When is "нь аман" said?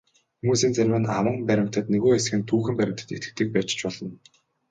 1.01-1.37